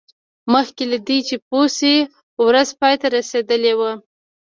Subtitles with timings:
[0.53, 1.95] مخکې له دې چې پوه شي
[2.45, 3.91] ورځ پای ته رسیدلې وه